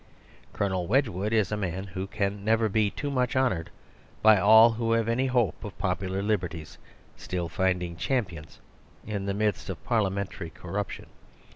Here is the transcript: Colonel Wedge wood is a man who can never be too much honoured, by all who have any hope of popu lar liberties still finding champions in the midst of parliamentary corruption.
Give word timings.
Colonel 0.51 0.87
Wedge 0.87 1.09
wood 1.09 1.31
is 1.31 1.51
a 1.51 1.55
man 1.57 1.83
who 1.83 2.07
can 2.07 2.43
never 2.43 2.67
be 2.67 2.89
too 2.89 3.11
much 3.11 3.35
honoured, 3.35 3.69
by 4.23 4.39
all 4.39 4.71
who 4.71 4.93
have 4.93 5.07
any 5.07 5.27
hope 5.27 5.63
of 5.63 5.77
popu 5.77 6.09
lar 6.09 6.23
liberties 6.23 6.79
still 7.15 7.47
finding 7.47 7.95
champions 7.95 8.57
in 9.05 9.27
the 9.27 9.35
midst 9.35 9.69
of 9.69 9.83
parliamentary 9.83 10.49
corruption. 10.49 11.05